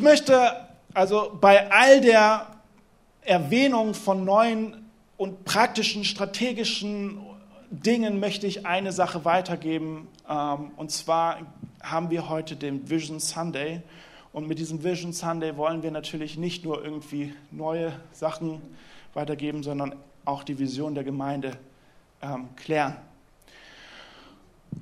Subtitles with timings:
[0.00, 2.46] ich möchte also bei all der
[3.20, 7.20] Erwähnung von neuen und praktischen, strategischen
[7.70, 10.08] Dingen möchte ich eine Sache weitergeben.
[10.26, 11.40] Ähm, und zwar
[11.82, 13.82] haben wir heute den Vision Sunday.
[14.32, 18.62] Und mit diesem Vision Sunday wollen wir natürlich nicht nur irgendwie neue Sachen
[19.12, 21.58] weitergeben, sondern auch die Vision der Gemeinde
[22.22, 22.96] ähm, klären.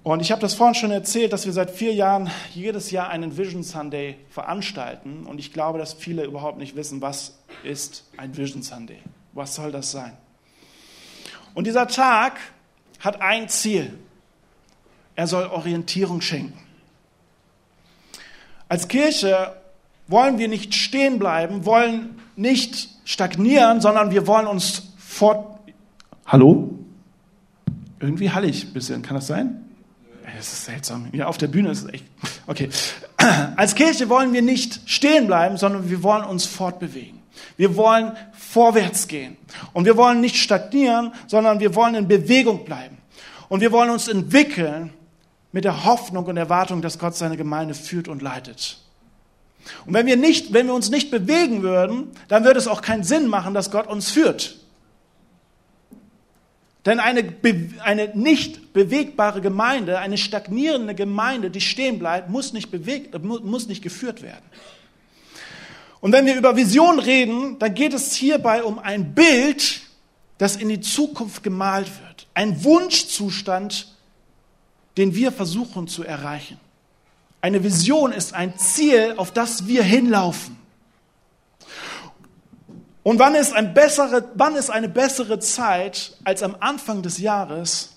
[0.02, 3.36] Und ich habe das vorhin schon erzählt, dass wir seit vier Jahren jedes Jahr einen
[3.36, 5.26] Vision Sunday veranstalten.
[5.26, 9.00] Und ich glaube, dass viele überhaupt nicht wissen, was ist ein Vision Sunday?
[9.32, 10.16] Was soll das sein?
[11.54, 12.38] Und dieser Tag
[13.00, 13.98] hat ein Ziel.
[15.14, 16.58] Er soll Orientierung schenken.
[18.68, 19.56] Als Kirche
[20.06, 25.58] wollen wir nicht stehen bleiben, wollen nicht stagnieren, sondern wir wollen uns fort.
[26.26, 26.78] Hallo?
[28.00, 29.02] Irgendwie hallig ein bisschen.
[29.02, 29.67] Kann das sein?
[30.38, 31.08] Das ist seltsam.
[31.12, 32.04] Ja, auf der Bühne ist es echt.
[32.46, 32.68] Okay.
[33.56, 37.18] Als Kirche wollen wir nicht stehen bleiben, sondern wir wollen uns fortbewegen.
[37.56, 39.36] Wir wollen vorwärts gehen.
[39.72, 42.98] Und wir wollen nicht stagnieren, sondern wir wollen in Bewegung bleiben.
[43.48, 44.92] Und wir wollen uns entwickeln
[45.50, 48.78] mit der Hoffnung und Erwartung, dass Gott seine Gemeinde führt und leitet.
[49.86, 53.02] Und wenn wir, nicht, wenn wir uns nicht bewegen würden, dann würde es auch keinen
[53.02, 54.57] Sinn machen, dass Gott uns führt.
[56.88, 57.22] Denn eine,
[57.84, 63.82] eine nicht bewegbare Gemeinde, eine stagnierende Gemeinde, die stehen bleibt, muss nicht, bewegt, muss nicht
[63.82, 64.44] geführt werden.
[66.00, 69.82] Und wenn wir über Vision reden, dann geht es hierbei um ein Bild,
[70.38, 72.26] das in die Zukunft gemalt wird.
[72.32, 73.94] Ein Wunschzustand,
[74.96, 76.58] den wir versuchen zu erreichen.
[77.42, 80.57] Eine Vision ist ein Ziel, auf das wir hinlaufen.
[83.08, 87.94] Und wann ist, ein bessere, wann ist eine bessere Zeit als am Anfang des Jahres,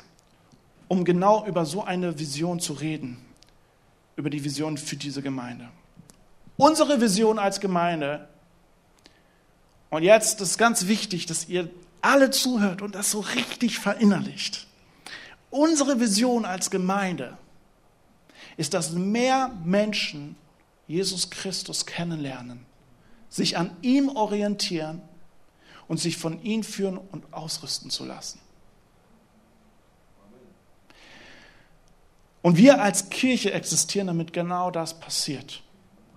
[0.87, 3.17] um genau über so eine Vision zu reden,
[4.15, 5.67] über die Vision für diese Gemeinde?
[6.55, 8.29] Unsere Vision als Gemeinde,
[9.89, 14.65] und jetzt ist ganz wichtig, dass ihr alle zuhört und das so richtig verinnerlicht.
[15.49, 17.37] Unsere Vision als Gemeinde
[18.55, 20.37] ist, dass mehr Menschen
[20.87, 22.65] Jesus Christus kennenlernen
[23.31, 25.01] sich an ihm orientieren
[25.87, 28.39] und sich von ihm führen und ausrüsten zu lassen.
[32.41, 35.61] Und wir als Kirche existieren, damit genau das passiert.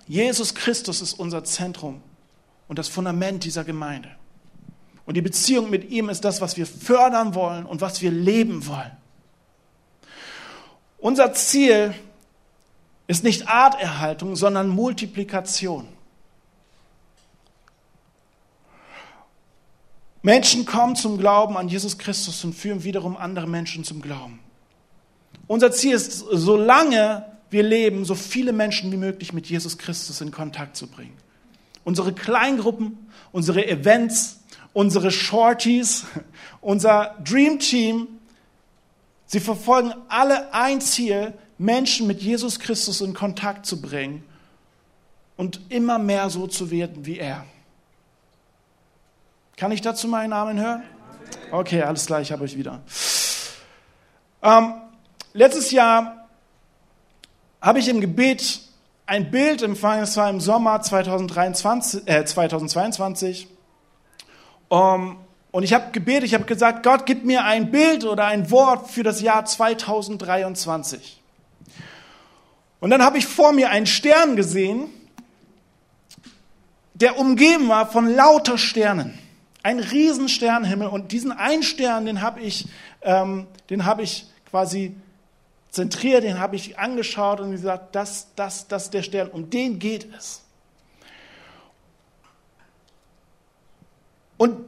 [0.07, 2.03] Jesus Christus ist unser Zentrum
[2.69, 4.11] und das Fundament dieser Gemeinde.
[5.07, 8.67] Und die Beziehung mit ihm ist das, was wir fördern wollen und was wir leben
[8.67, 8.93] wollen.
[10.99, 11.95] Unser Ziel
[13.07, 15.87] ist nicht Arterhaltung, sondern Multiplikation.
[20.25, 24.41] Menschen kommen zum Glauben an Jesus Christus und führen wiederum andere Menschen zum Glauben.
[25.47, 30.31] Unser Ziel ist, solange wir leben, so viele Menschen wie möglich mit Jesus Christus in
[30.31, 31.13] Kontakt zu bringen.
[31.85, 32.97] Unsere Kleingruppen,
[33.33, 34.41] unsere Events,
[34.73, 36.07] unsere Shorties,
[36.63, 38.09] unser Dream Team,
[39.27, 44.25] sie verfolgen alle ein Ziel, Menschen mit Jesus Christus in Kontakt zu bringen
[45.37, 47.45] und immer mehr so zu werden wie er.
[49.57, 50.83] Kann ich dazu meinen Namen hören?
[51.53, 52.81] Okay, alles klar, ich habe euch wieder.
[54.43, 54.75] Ähm,
[55.33, 56.29] letztes Jahr
[57.61, 58.61] habe ich im Gebet
[59.07, 63.47] ein Bild empfangen, es war im Sommer 2023, äh, 2022.
[64.69, 65.19] Um,
[65.53, 68.91] und ich habe gebetet, ich habe gesagt, Gott, gib mir ein Bild oder ein Wort
[68.91, 71.23] für das Jahr 2023.
[72.81, 74.89] Und dann habe ich vor mir einen Stern gesehen,
[76.95, 79.19] der umgeben war von lauter Sternen
[79.65, 82.67] ein riesen Sternenhimmel und diesen einen Stern, den habe ich,
[83.01, 84.95] ähm, den ich quasi
[85.71, 89.79] zentriert, den habe ich angeschaut und gesagt, das, das, das ist der Stern, um den
[89.79, 90.43] geht es.
[94.37, 94.61] Und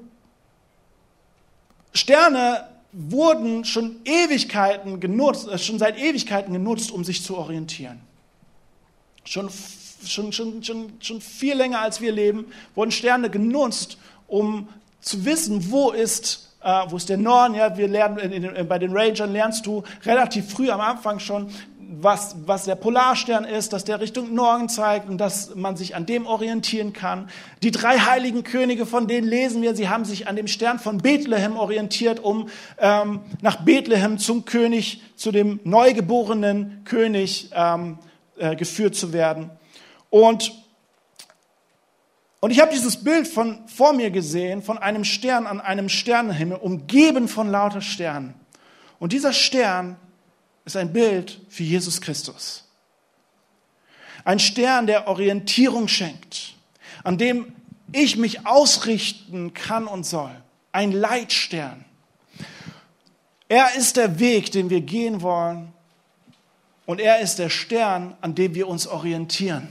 [1.93, 8.01] Sterne wurden schon Ewigkeiten genutzt, äh, schon seit Ewigkeiten genutzt, um sich zu orientieren.
[9.25, 9.51] Schon,
[10.07, 14.69] schon, schon, schon, schon viel länger als wir leben, wurden Sterne genutzt, um
[15.01, 17.55] zu wissen, wo ist, äh, wo ist der Norden.
[17.55, 21.51] Ja, wir lernen, in, in, bei den Rangern lernst du relativ früh am Anfang schon,
[21.89, 26.05] was, was der Polarstern ist, dass der Richtung Norden zeigt und dass man sich an
[26.07, 27.29] dem orientieren kann.
[27.63, 30.99] Die drei heiligen Könige, von denen lesen wir, sie haben sich an dem Stern von
[30.99, 32.49] Bethlehem orientiert, um
[32.79, 37.99] ähm, nach Bethlehem zum König, zu dem neugeborenen König ähm,
[38.39, 39.51] äh, geführt zu werden.
[40.11, 40.53] Und
[42.41, 46.59] und ich habe dieses Bild von, vor mir gesehen, von einem Stern an einem Sternenhimmel,
[46.59, 48.35] umgeben von lauter Sternen.
[48.99, 49.97] Und dieser Stern
[50.65, 52.65] ist ein Bild für Jesus Christus.
[54.25, 56.55] Ein Stern, der Orientierung schenkt,
[57.05, 57.53] an dem
[57.93, 60.33] ich mich ausrichten kann und soll.
[60.73, 61.85] Ein Leitstern.
[63.49, 65.73] Er ist der Weg, den wir gehen wollen.
[66.85, 69.69] Und er ist der Stern, an dem wir uns orientieren.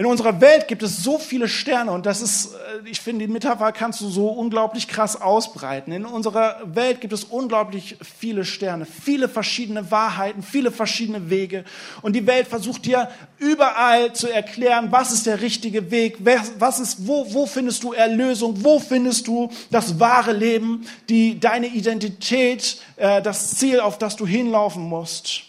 [0.00, 3.32] In unserer Welt gibt es so viele Sterne und das ist, äh, ich finde, die
[3.32, 5.90] Metapher kannst du so unglaublich krass ausbreiten.
[5.90, 11.64] In unserer Welt gibt es unglaublich viele Sterne, viele verschiedene Wahrheiten, viele verschiedene Wege
[12.00, 17.08] und die Welt versucht dir überall zu erklären, was ist der richtige Weg, was ist,
[17.08, 23.20] wo, wo findest du Erlösung, wo findest du das wahre Leben, die, deine Identität, äh,
[23.20, 25.47] das Ziel, auf das du hinlaufen musst.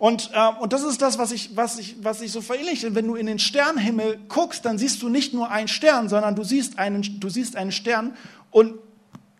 [0.00, 2.94] Und, äh, und das ist das, was ich, was ich, was ich so verinnerliche.
[2.94, 6.42] Wenn du in den Sternenhimmel guckst, dann siehst du nicht nur einen Stern, sondern du
[6.42, 8.16] siehst einen, du siehst einen Stern
[8.50, 8.78] und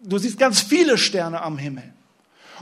[0.02, 1.84] du siehst ganz viele Sterne am Himmel.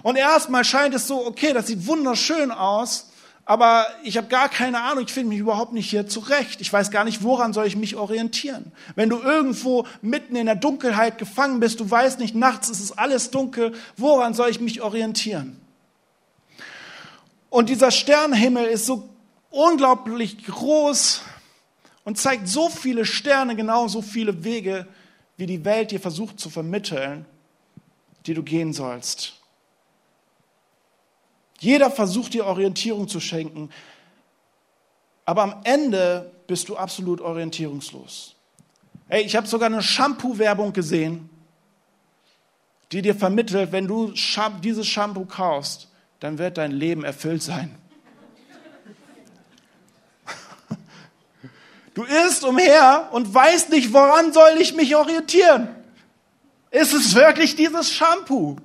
[0.05, 3.11] Und erstmal scheint es so, okay, das sieht wunderschön aus,
[3.45, 6.61] aber ich habe gar keine Ahnung, ich finde mich überhaupt nicht hier zurecht.
[6.61, 8.71] Ich weiß gar nicht, woran soll ich mich orientieren.
[8.95, 12.97] Wenn du irgendwo mitten in der Dunkelheit gefangen bist, du weißt nicht, nachts ist es
[12.97, 15.59] alles dunkel, woran soll ich mich orientieren?
[17.51, 19.09] Und dieser Sternenhimmel ist so
[19.51, 21.23] unglaublich groß
[22.05, 24.87] und zeigt so viele Sterne, genau so viele Wege,
[25.37, 27.25] wie die Welt dir versucht zu vermitteln,
[28.27, 29.35] die du gehen sollst.
[31.61, 33.71] Jeder versucht dir Orientierung zu schenken,
[35.25, 38.35] aber am Ende bist du absolut orientierungslos.
[39.09, 41.29] Hey, ich habe sogar eine Shampoo-Werbung gesehen,
[42.93, 44.13] die dir vermittelt, wenn du
[44.63, 45.89] dieses Shampoo kaufst,
[46.21, 47.75] dann wird dein Leben erfüllt sein.
[51.95, 55.69] Du irrst umher und weißt nicht, woran soll ich mich orientieren.
[56.71, 58.57] Ist es wirklich dieses Shampoo?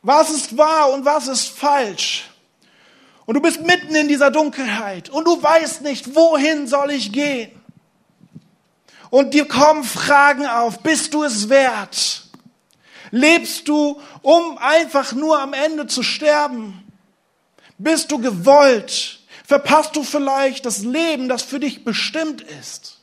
[0.00, 2.30] Was ist wahr und was ist falsch?
[3.26, 7.50] Und du bist mitten in dieser Dunkelheit und du weißt nicht, wohin soll ich gehen?
[9.10, 12.11] Und dir kommen Fragen auf, bist du es wert?
[13.12, 16.82] Lebst du, um einfach nur am Ende zu sterben?
[17.76, 19.20] Bist du gewollt?
[19.44, 23.02] Verpasst du vielleicht das Leben, das für dich bestimmt ist?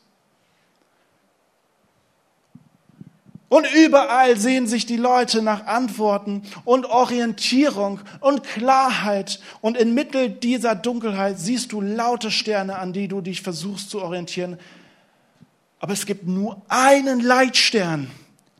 [3.50, 9.40] Und überall sehen sich die Leute nach Antworten und Orientierung und Klarheit.
[9.62, 14.58] Und inmitten dieser Dunkelheit siehst du laute Sterne, an die du dich versuchst zu orientieren.
[15.80, 18.10] Aber es gibt nur einen Leitstern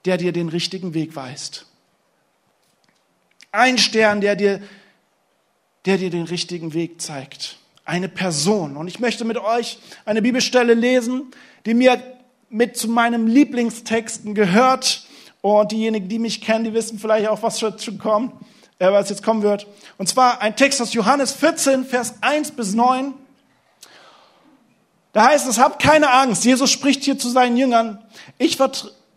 [0.06, 1.66] der dir den richtigen Weg weist.
[3.52, 4.62] Ein Stern, der dir,
[5.86, 7.58] der dir den richtigen Weg zeigt.
[7.86, 8.78] Eine Person.
[8.78, 11.32] Und ich möchte mit euch eine Bibelstelle lesen,
[11.66, 12.02] die mir
[12.50, 15.06] mit zu meinen Lieblingstexten gehört.
[15.42, 18.34] Und diejenigen, die mich kennen, die wissen vielleicht auch, was schon kommt,
[18.78, 19.68] äh, was jetzt kommen wird.
[19.98, 23.14] Und zwar ein Text aus Johannes 14, Vers 1 bis 9.
[25.14, 26.46] Da heißt es, habt keine Angst.
[26.46, 28.04] Jesus spricht hier zu seinen Jüngern.
[28.38, 28.60] Ich,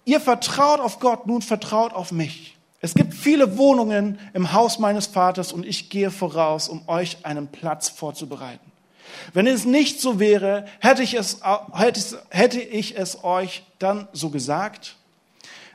[0.04, 2.56] Ihr vertraut auf Gott, nun vertraut auf mich.
[2.81, 7.46] Es gibt viele Wohnungen im Haus meines Vaters und ich gehe voraus, um euch einen
[7.46, 8.72] Platz vorzubereiten.
[9.32, 11.40] Wenn es nicht so wäre, hätte ich es,
[12.31, 14.96] hätte ich es euch dann so gesagt.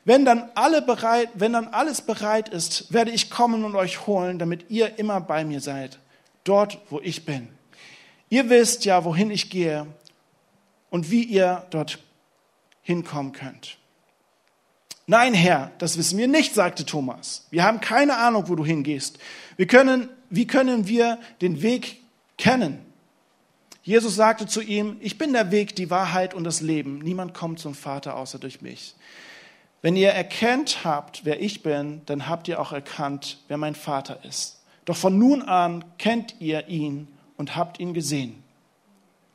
[0.03, 4.39] Wenn dann, alle bereit, wenn dann alles bereit ist, werde ich kommen und euch holen,
[4.39, 5.99] damit ihr immer bei mir seid,
[6.43, 7.49] dort, wo ich bin.
[8.29, 9.87] Ihr wisst ja, wohin ich gehe
[10.89, 11.99] und wie ihr dort
[12.81, 13.77] hinkommen könnt.
[15.09, 17.47] Nein, Herr, das wissen wir nicht, sagte Thomas.
[17.49, 19.19] Wir haben keine Ahnung, wo du hingehst.
[19.55, 22.01] Wir können, wie können wir den Weg
[22.37, 22.79] kennen?
[23.83, 26.99] Jesus sagte zu ihm, ich bin der Weg, die Wahrheit und das Leben.
[26.99, 28.95] Niemand kommt zum Vater außer durch mich.
[29.81, 34.25] Wenn ihr erkennt habt, wer ich bin, dann habt ihr auch erkannt, wer mein Vater
[34.25, 34.59] ist.
[34.83, 38.43] Doch von nun an kennt ihr ihn und habt ihn gesehen.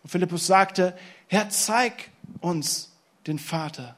[0.02, 0.94] Und Philippus sagte,
[1.28, 2.10] Herr, zeig
[2.42, 2.92] uns
[3.26, 3.96] den Vater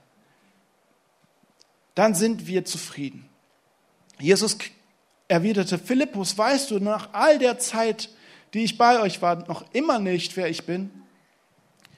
[1.94, 3.28] dann sind wir zufrieden.
[4.18, 4.58] Jesus
[5.28, 8.10] erwiderte, Philippus, weißt du nach all der Zeit,
[8.52, 10.90] die ich bei euch war, noch immer nicht, wer ich bin?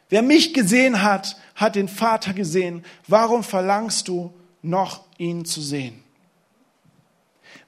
[0.09, 2.85] Wer mich gesehen hat, hat den Vater gesehen.
[3.09, 6.03] Warum verlangst du noch, ihn zu sehen?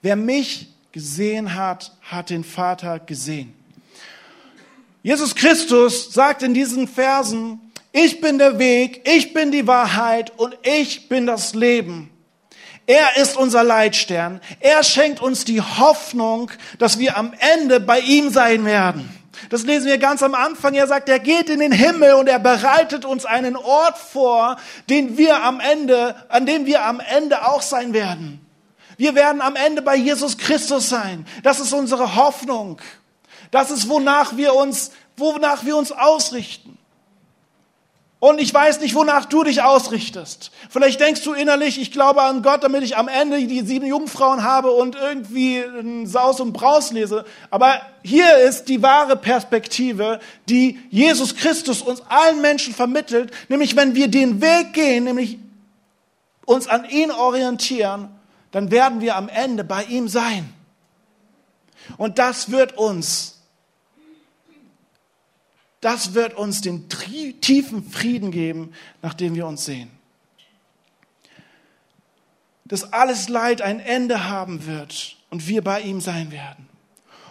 [0.02, 3.54] Wer mich gesehen hat, hat den Vater gesehen.
[5.02, 7.60] Jesus Christus sagt in diesen Versen,
[7.92, 12.10] ich bin der Weg, ich bin die Wahrheit und ich bin das Leben.
[12.88, 14.40] Er ist unser Leitstern.
[14.60, 19.14] Er schenkt uns die Hoffnung, dass wir am Ende bei ihm sein werden.
[19.50, 20.72] Das lesen wir ganz am Anfang.
[20.72, 24.56] Er sagt, er geht in den Himmel und er bereitet uns einen Ort vor,
[24.88, 28.40] den wir am Ende, an dem wir am Ende auch sein werden.
[28.96, 31.26] Wir werden am Ende bei Jesus Christus sein.
[31.42, 32.80] Das ist unsere Hoffnung.
[33.50, 36.77] Das ist, wonach wir uns, wonach wir uns ausrichten.
[38.20, 40.50] Und ich weiß nicht, wonach du dich ausrichtest.
[40.70, 44.42] Vielleicht denkst du innerlich, ich glaube an Gott, damit ich am Ende die sieben Jungfrauen
[44.42, 45.62] habe und irgendwie
[46.04, 47.24] Saus und Braus lese.
[47.50, 53.30] Aber hier ist die wahre Perspektive, die Jesus Christus uns allen Menschen vermittelt.
[53.48, 55.38] Nämlich, wenn wir den Weg gehen, nämlich
[56.44, 58.08] uns an ihn orientieren,
[58.50, 60.52] dann werden wir am Ende bei ihm sein.
[61.98, 63.37] Und das wird uns
[65.80, 69.90] das wird uns den tiefen Frieden geben, nach dem wir uns sehen.
[72.64, 76.68] Dass alles Leid ein Ende haben wird und wir bei ihm sein werden.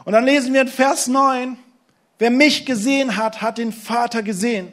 [0.05, 1.57] Und dann lesen wir in Vers 9,
[2.17, 4.71] wer mich gesehen hat, hat den Vater gesehen.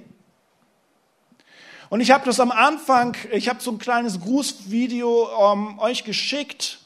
[1.90, 6.78] Und ich habe das am Anfang, ich habe so ein kleines Grußvideo ähm, euch geschickt.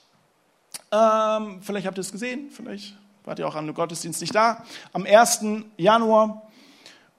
[0.90, 4.64] Ähm, vielleicht habt ihr es gesehen, vielleicht wart ihr auch an dem Gottesdienst nicht da.
[4.92, 5.44] Am 1.
[5.76, 6.47] Januar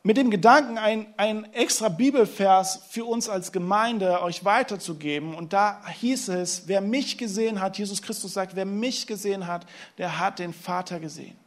[0.02, 5.36] mit dem Gedanken, ein, ein extra Bibelvers für uns als Gemeinde euch weiterzugeben.
[5.36, 9.66] Und da hieß es, wer mich gesehen hat, Jesus Christus sagt, wer mich gesehen hat,
[9.98, 11.38] der hat den Vater gesehen.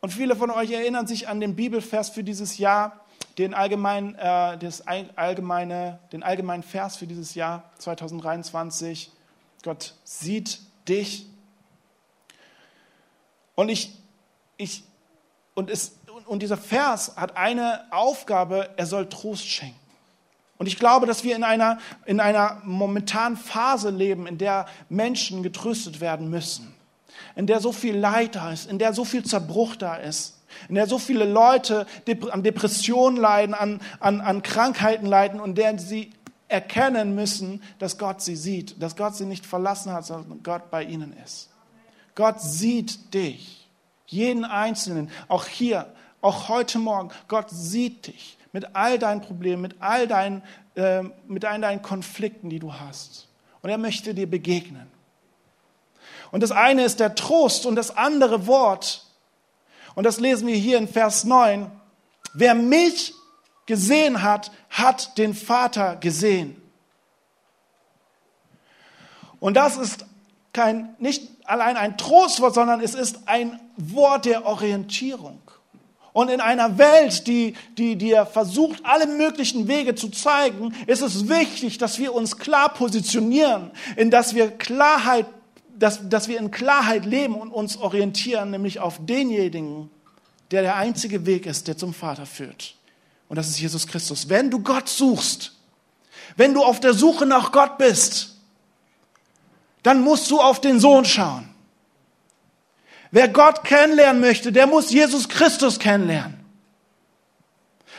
[0.00, 3.04] Und viele von euch erinnern sich an den Bibelvers für dieses Jahr,
[3.38, 9.10] den allgemeinen, äh, das allgemeine, den allgemeinen Vers für dieses Jahr 2023.
[9.62, 11.26] Gott sieht dich.
[13.56, 13.98] Und ich,
[14.56, 14.84] ich,
[15.54, 19.78] und es und dieser Vers hat eine Aufgabe, er soll Trost schenken.
[20.56, 25.42] Und ich glaube, dass wir in einer, in einer momentanen Phase leben, in der Menschen
[25.42, 26.72] getröstet werden müssen,
[27.34, 30.76] in der so viel Leid da ist, in der so viel Zerbruch da ist, in
[30.76, 31.86] der so viele Leute
[32.30, 36.12] an Depressionen leiden, an, an, an Krankheiten leiden und der sie
[36.46, 40.84] erkennen müssen, dass Gott sie sieht, dass Gott sie nicht verlassen hat, sondern Gott bei
[40.84, 41.50] ihnen ist.
[42.14, 43.68] Gott sieht dich,
[44.06, 45.92] jeden Einzelnen, auch hier
[46.24, 50.42] auch heute Morgen, Gott sieht dich mit all deinen Problemen, mit all deinen,
[50.74, 53.28] äh, mit all deinen Konflikten, die du hast.
[53.62, 54.90] Und er möchte dir begegnen.
[56.30, 59.06] Und das eine ist der Trost und das andere Wort.
[59.94, 61.70] Und das lesen wir hier in Vers 9.
[62.32, 63.14] Wer mich
[63.66, 66.60] gesehen hat, hat den Vater gesehen.
[69.40, 70.06] Und das ist
[70.52, 75.40] kein, nicht allein ein Trostwort, sondern es ist ein Wort der Orientierung.
[76.14, 81.28] Und in einer Welt, die, die dir versucht, alle möglichen Wege zu zeigen, ist es
[81.28, 85.26] wichtig, dass wir uns klar positionieren, in dass wir Klarheit,
[85.76, 89.90] dass, dass wir in Klarheit leben und uns orientieren, nämlich auf denjenigen,
[90.52, 92.76] der der einzige Weg ist, der zum Vater führt.
[93.28, 94.28] Und das ist Jesus Christus.
[94.28, 95.56] Wenn du Gott suchst,
[96.36, 98.36] wenn du auf der Suche nach Gott bist,
[99.82, 101.53] dann musst du auf den Sohn schauen.
[103.14, 106.34] Wer Gott kennenlernen möchte, der muss Jesus Christus kennenlernen.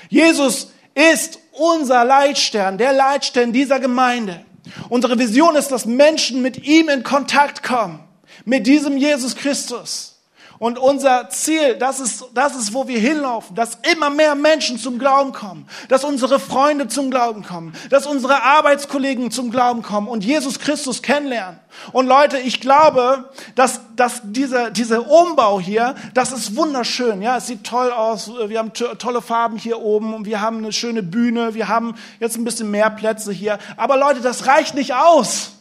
[0.09, 4.43] Jesus ist unser Leitstern, der Leitstern dieser Gemeinde.
[4.89, 8.03] Unsere Vision ist, dass Menschen mit ihm in Kontakt kommen,
[8.43, 10.14] mit diesem Jesus Christus.
[10.57, 14.99] Und unser Ziel, das ist, das ist, wo wir hinlaufen, dass immer mehr Menschen zum
[14.99, 20.23] Glauben kommen, dass unsere Freunde zum Glauben kommen, dass unsere Arbeitskollegen zum Glauben kommen und
[20.23, 21.59] Jesus Christus kennenlernen.
[21.91, 27.21] Und Leute, ich glaube, dass, dass dieser, dieser Umbau hier, das ist wunderschön.
[27.21, 28.31] Ja, es sieht toll aus.
[28.47, 31.53] Wir haben tolle Farben hier oben und wir haben eine schöne Bühne.
[31.53, 33.59] Wir haben jetzt ein bisschen mehr Plätze hier.
[33.75, 35.51] Aber Leute, das reicht nicht aus,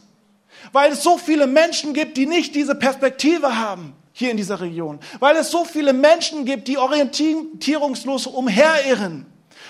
[0.71, 4.99] weil es so viele Menschen gibt, die nicht diese Perspektive haben hier in dieser Region,
[5.19, 9.25] weil es so viele Menschen gibt, die orientierungslos umherirren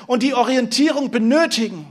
[0.05, 1.87] und die Orientierung benötigen.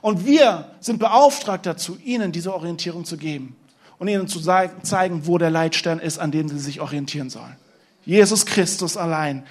[0.00, 3.56] Und wir sind beauftragt dazu, ihnen diese Orientierung zu geben
[3.98, 7.56] und ihnen zu zeigen, wo der Leitstern ist, an dem sie sich orientieren sollen.
[8.04, 9.44] Jesus Christus allein.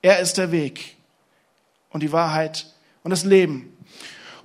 [0.00, 0.96] Er ist der Weg
[1.90, 2.72] und die Wahrheit
[3.02, 3.76] und das Leben.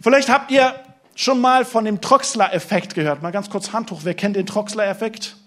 [0.02, 0.76] Vielleicht habt ihr
[1.16, 3.22] schon mal von dem Troxler-Effekt gehört.
[3.22, 4.02] Mal ganz kurz Handtuch.
[4.04, 5.38] Wer kennt den Troxler-Effekt?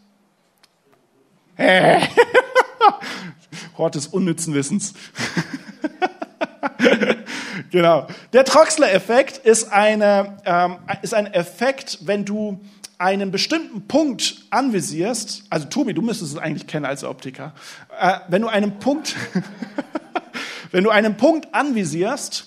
[3.78, 4.94] Hort des unnützen Wissens.
[7.71, 8.06] genau.
[8.32, 12.61] Der Troxler-Effekt ist, eine, ähm, ist ein Effekt, wenn du
[12.99, 17.52] einen bestimmten Punkt anvisierst, also Tobi, du müsstest es eigentlich kennen als Optiker,
[17.99, 19.16] äh, wenn du einen Punkt,
[20.71, 22.47] wenn du einen Punkt anvisierst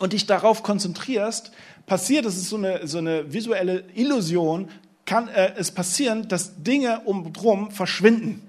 [0.00, 1.52] und dich darauf konzentrierst,
[1.86, 4.68] passiert, das ist so eine, so eine visuelle Illusion,
[5.08, 8.44] kann äh, es passieren, dass Dinge umdrum verschwinden.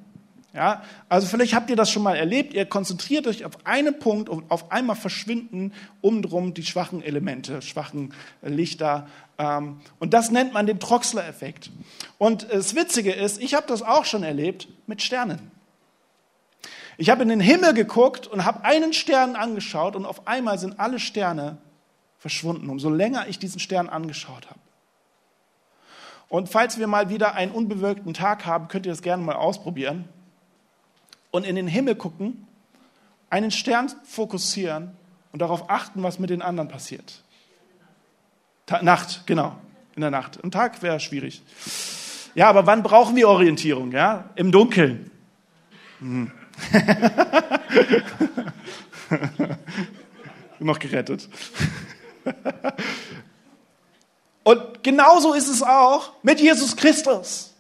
[0.54, 2.54] Ja, also vielleicht habt ihr das schon mal erlebt.
[2.54, 8.14] Ihr konzentriert euch auf einen Punkt und auf einmal verschwinden umdrum die schwachen Elemente, schwachen
[8.42, 9.08] Lichter.
[9.38, 11.72] Ähm, und das nennt man den Troxler-Effekt.
[12.18, 15.52] Und das Witzige ist, ich habe das auch schon erlebt mit Sternen.
[16.98, 20.78] Ich habe in den Himmel geguckt und habe einen Stern angeschaut und auf einmal sind
[20.80, 21.58] alle Sterne
[22.18, 24.60] verschwunden, umso länger ich diesen Stern angeschaut habe.
[26.30, 30.08] Und falls wir mal wieder einen unbewölkten Tag haben, könnt ihr das gerne mal ausprobieren.
[31.32, 32.48] Und in den Himmel gucken,
[33.30, 34.92] einen Stern fokussieren
[35.32, 37.24] und darauf achten, was mit den anderen passiert.
[38.66, 39.56] Ta Nacht, genau,
[39.96, 40.38] in der Nacht.
[40.38, 41.42] Im Tag wäre schwierig.
[42.36, 43.92] Ja, aber wann brauchen wir Orientierung?
[43.92, 45.10] Ja, im Dunkeln.
[46.00, 46.32] Hm.
[50.60, 51.28] Noch gerettet.
[55.00, 57.54] Und genauso ist es auch mit Jesus Christus.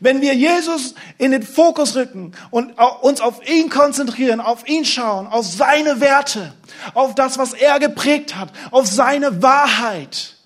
[0.00, 2.72] Wenn wir Jesus in den Fokus rücken und
[3.02, 6.54] uns auf ihn konzentrieren, auf ihn schauen, auf seine Werte,
[6.94, 10.36] auf das, was er geprägt hat, auf seine Wahrheit,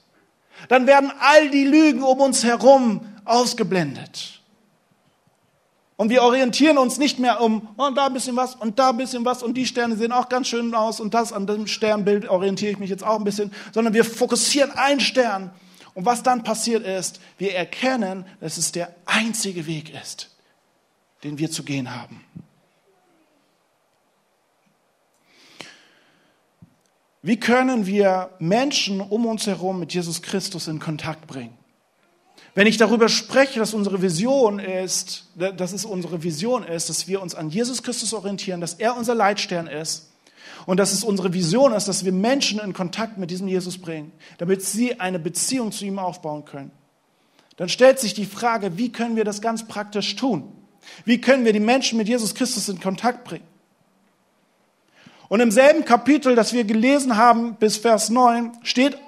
[0.69, 4.41] dann werden all die Lügen um uns herum ausgeblendet.
[5.97, 8.97] Und wir orientieren uns nicht mehr um, oh, da ein bisschen was und da ein
[8.97, 12.29] bisschen was und die Sterne sehen auch ganz schön aus und das an dem Sternbild
[12.29, 15.53] orientiere ich mich jetzt auch ein bisschen, sondern wir fokussieren einen Stern.
[15.95, 20.31] Und was dann passiert ist, wir erkennen, dass es der einzige Weg ist,
[21.23, 22.25] den wir zu gehen haben.
[27.23, 31.57] Wie können wir Menschen um uns herum mit Jesus Christus in Kontakt bringen?
[32.55, 37.23] Wenn ich darüber spreche, dass unsere Vision ist, dass es unsere Vision ist, dass wir
[37.23, 40.11] uns an Jesus Christus orientieren, dass er unser Leitstern ist
[40.67, 44.13] und dass es unsere Vision ist, dass wir Menschen in Kontakt mit diesem Jesus bringen,
[44.39, 46.71] damit sie eine Beziehung zu ihm aufbauen können,
[47.57, 50.53] dann stellt sich die Frage, wie können wir das ganz praktisch tun?
[51.05, 53.47] Wie können wir die Menschen mit Jesus Christus in Kontakt bringen?
[55.29, 58.99] Und im selben Kapitel, das wir gelesen haben bis Vers 9, steht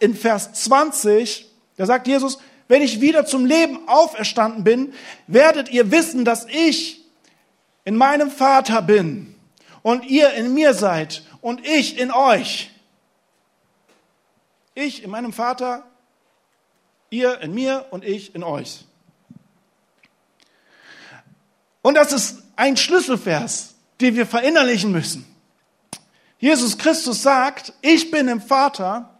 [0.00, 2.38] in Vers 20, da sagt Jesus,
[2.68, 4.92] wenn ich wieder zum Leben auferstanden bin,
[5.26, 7.04] werdet ihr wissen, dass ich
[7.84, 9.31] in meinem Vater bin
[9.82, 12.70] und ihr in mir seid und ich in euch.
[14.74, 15.84] Ich in meinem Vater,
[17.10, 18.86] ihr in mir und ich in euch.
[21.82, 25.26] Und das ist ein Schlüsselvers, den wir verinnerlichen müssen.
[26.38, 29.10] Jesus Christus sagt, ich bin im Vater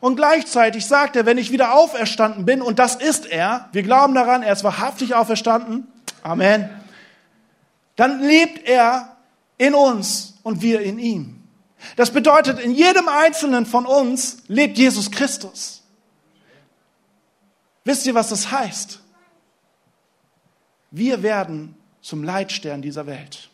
[0.00, 4.14] und gleichzeitig sagt er, wenn ich wieder auferstanden bin, und das ist er, wir glauben
[4.14, 5.88] daran, er ist wahrhaftig auferstanden,
[6.22, 6.68] Amen,
[7.96, 9.15] dann lebt er
[9.58, 11.42] in uns und wir in ihm.
[11.96, 15.82] Das bedeutet, in jedem Einzelnen von uns lebt Jesus Christus.
[17.84, 19.00] Wisst ihr, was das heißt?
[20.90, 23.50] Wir werden zum Leitstern dieser Welt.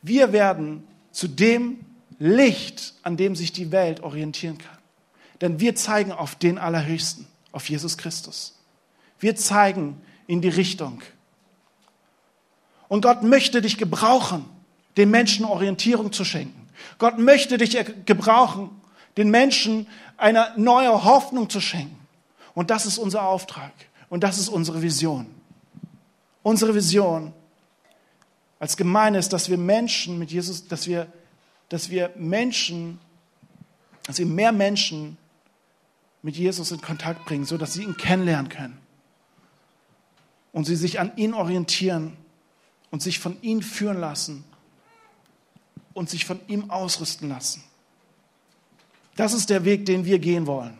[0.00, 1.84] Wir werden zu dem
[2.18, 4.78] Licht, an dem sich die Welt orientieren kann.
[5.40, 8.58] Denn wir zeigen auf den Allerhöchsten, auf Jesus Christus.
[9.18, 11.02] Wir zeigen in die Richtung.
[12.92, 14.44] Und Gott möchte dich gebrauchen,
[14.98, 16.68] den Menschen Orientierung zu schenken.
[16.98, 17.74] Gott möchte dich
[18.04, 18.68] gebrauchen,
[19.16, 19.86] den Menschen
[20.18, 21.96] eine neue Hoffnung zu schenken.
[22.52, 23.72] Und das ist unser Auftrag.
[24.10, 25.24] Und das ist unsere Vision.
[26.42, 27.32] Unsere Vision
[28.58, 31.10] als Gemeinde ist, dass wir Menschen mit Jesus, dass wir
[31.70, 32.98] dass wir Menschen,
[34.04, 35.16] dass wir mehr Menschen
[36.20, 38.76] mit Jesus in Kontakt bringen, so dass sie ihn kennenlernen können
[40.52, 42.18] und sie sich an ihn orientieren
[42.92, 44.44] und sich von ihm führen lassen
[45.92, 47.64] und sich von ihm ausrüsten lassen.
[49.16, 50.78] Das ist der Weg, den wir gehen wollen.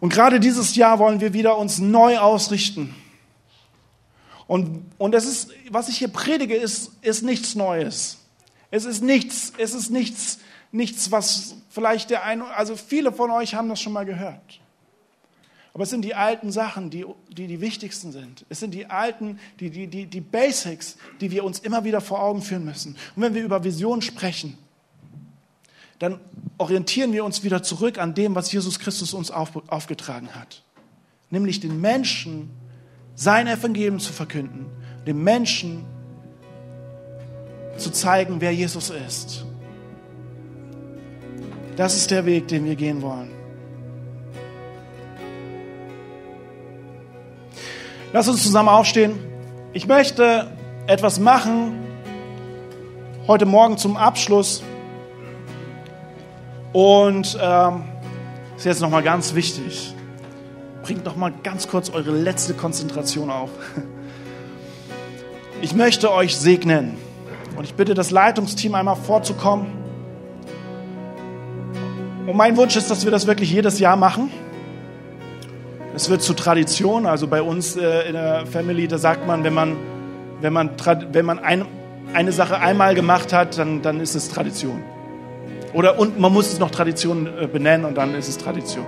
[0.00, 2.94] Und gerade dieses Jahr wollen wir wieder uns neu ausrichten
[4.46, 8.18] und, und das ist, was ich hier predige, ist, ist nichts Neues.
[8.70, 10.38] Es ist nichts, es ist nichts,
[10.72, 14.60] nichts, was vielleicht der eine, also viele von euch haben das schon mal gehört.
[15.74, 17.04] Aber es sind die alten Sachen, die,
[17.36, 18.46] die die wichtigsten sind.
[18.48, 22.22] Es sind die alten, die, die, die, die Basics, die wir uns immer wieder vor
[22.22, 22.96] Augen führen müssen.
[23.16, 24.56] Und wenn wir über Vision sprechen,
[25.98, 26.20] dann
[26.58, 30.62] orientieren wir uns wieder zurück an dem, was Jesus Christus uns auf, aufgetragen hat.
[31.30, 32.50] Nämlich den Menschen
[33.16, 34.66] sein Evangelium zu verkünden,
[35.08, 35.84] dem Menschen
[37.78, 39.44] zu zeigen, wer Jesus ist.
[41.74, 43.43] Das ist der Weg, den wir gehen wollen.
[48.14, 49.18] Lass uns zusammen aufstehen.
[49.72, 50.50] Ich möchte
[50.86, 51.80] etwas machen
[53.26, 54.62] heute Morgen zum Abschluss.
[56.72, 57.82] Und ähm,
[58.56, 59.94] ist jetzt nochmal ganz wichtig
[60.84, 63.50] bringt noch mal ganz kurz eure letzte Konzentration auf.
[65.62, 66.98] Ich möchte euch segnen
[67.56, 69.66] und ich bitte das Leitungsteam einmal vorzukommen.
[72.26, 74.30] Und mein Wunsch ist, dass wir das wirklich jedes Jahr machen.
[75.94, 77.06] Es wird zu Tradition.
[77.06, 79.76] Also bei uns äh, in der Family, da sagt man, wenn man,
[80.40, 80.70] wenn man,
[81.12, 81.64] wenn man ein,
[82.12, 84.82] eine Sache einmal gemacht hat, dann, dann ist es Tradition.
[85.72, 88.84] Oder und man muss es noch Tradition äh, benennen und dann ist es Tradition.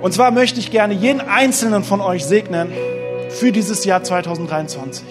[0.00, 2.72] Und zwar möchte ich gerne jeden einzelnen von euch segnen
[3.28, 5.04] für dieses Jahr 2023.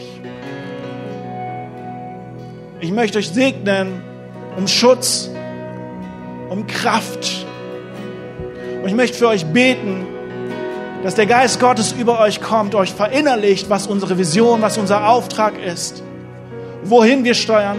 [2.80, 4.02] Ich möchte euch segnen
[4.58, 5.30] um Schutz,
[6.50, 7.46] um Kraft.
[8.82, 10.08] Und ich möchte für euch beten,
[11.04, 15.54] dass der Geist Gottes über euch kommt, euch verinnerlicht, was unsere Vision, was unser Auftrag
[15.64, 16.04] ist,
[16.84, 17.78] wohin wir steuern.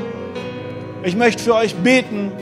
[1.04, 2.32] Ich möchte für euch beten,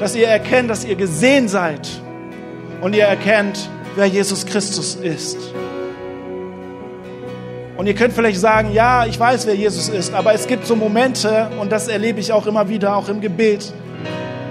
[0.00, 1.88] dass ihr erkennt, dass ihr gesehen seid
[2.80, 5.38] und ihr erkennt, wer Jesus Christus ist.
[7.76, 10.74] Und ihr könnt vielleicht sagen, ja, ich weiß, wer Jesus ist, aber es gibt so
[10.74, 13.72] Momente, und das erlebe ich auch immer wieder, auch im Gebet,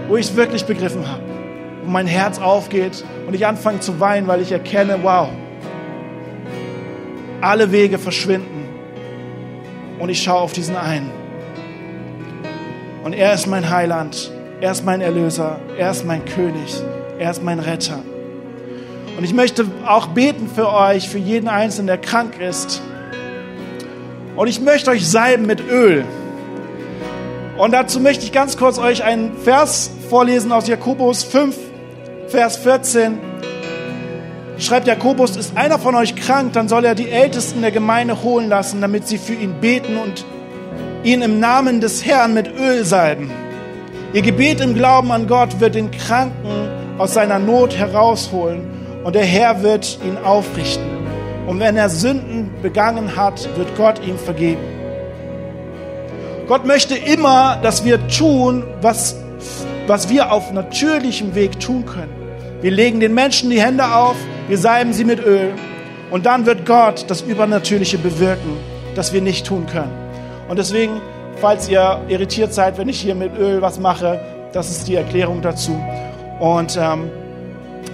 [0.07, 1.23] wo ich es wirklich begriffen habe,
[1.86, 5.30] wo mein Herz aufgeht und ich anfange zu weinen, weil ich erkenne, wow,
[7.41, 8.67] alle Wege verschwinden
[10.00, 11.12] und ich schaue auf diesen einen.
[13.04, 16.82] Und er ist mein Heiland, er ist mein Erlöser, er ist mein König,
[17.19, 18.00] er ist mein Retter.
[19.17, 22.82] Und ich möchte auch beten für euch, für jeden Einzelnen, der krank ist.
[24.36, 26.04] Und ich möchte euch salben mit Öl.
[27.58, 31.56] Und dazu möchte ich ganz kurz euch einen Vers vorlesen aus Jakobus 5,
[32.36, 33.17] Vers 14.
[34.58, 38.50] Schreibt Jakobus, ist einer von euch krank, dann soll er die Ältesten der Gemeinde holen
[38.50, 40.26] lassen, damit sie für ihn beten und
[41.06, 43.32] ihn im Namen des Herrn mit Öl salben.
[44.12, 48.67] Ihr Gebet im Glauben an Gott wird den Kranken aus seiner Not herausholen
[49.06, 50.84] und der Herr wird ihn aufrichten.
[51.48, 54.65] Und wenn er Sünden begangen hat, wird Gott ihm vergeben.
[56.50, 59.15] Gott möchte immer, dass wir tun, was,
[59.88, 62.24] was wir auf natürlichem Weg tun können.
[62.65, 64.15] Wir legen den Menschen die Hände auf,
[64.47, 65.54] wir salben sie mit Öl
[66.10, 68.58] und dann wird Gott das Übernatürliche bewirken,
[68.95, 69.91] das wir nicht tun können.
[70.49, 70.99] Und deswegen,
[71.39, 74.19] falls ihr irritiert seid, wenn ich hier mit Öl was mache,
[74.51, 75.80] das ist die Erklärung dazu.
[76.39, 77.12] Und ähm,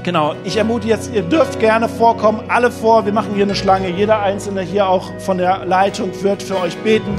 [0.04, 3.06] Genau, ich ermute jetzt, ihr dürft gerne vorkommen, alle vor.
[3.06, 3.90] Wir machen hier eine Schlange.
[3.90, 7.14] Jeder Einzelne hier auch von der Leitung wird für euch beten.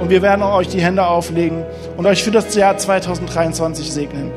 [0.00, 1.64] Und wir werden euch die Hände auflegen
[1.96, 4.30] und euch für das Jahr 2023 segnen.